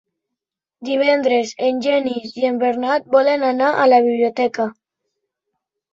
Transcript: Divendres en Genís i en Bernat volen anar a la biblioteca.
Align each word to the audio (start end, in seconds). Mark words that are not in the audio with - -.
Divendres 0.87 1.51
en 1.67 1.83
Genís 1.87 2.33
i 2.43 2.47
en 2.51 2.57
Bernat 2.65 3.07
volen 3.17 3.47
anar 3.53 3.71
a 3.75 3.87
la 3.95 4.03
biblioteca. 4.11 4.71